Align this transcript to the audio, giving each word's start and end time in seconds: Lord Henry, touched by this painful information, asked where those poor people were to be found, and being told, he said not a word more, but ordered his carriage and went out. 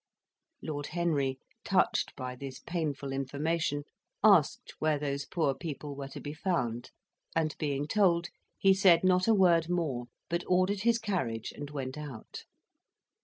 Lord 0.63 0.87
Henry, 0.87 1.37
touched 1.63 2.15
by 2.15 2.35
this 2.35 2.57
painful 2.57 3.13
information, 3.13 3.83
asked 4.23 4.73
where 4.79 4.97
those 4.97 5.27
poor 5.27 5.53
people 5.53 5.95
were 5.95 6.07
to 6.07 6.19
be 6.19 6.33
found, 6.33 6.89
and 7.35 7.55
being 7.59 7.87
told, 7.87 8.29
he 8.57 8.73
said 8.73 9.03
not 9.03 9.27
a 9.27 9.35
word 9.35 9.69
more, 9.69 10.07
but 10.27 10.43
ordered 10.47 10.81
his 10.81 10.97
carriage 10.97 11.51
and 11.55 11.69
went 11.69 11.99
out. 11.99 12.45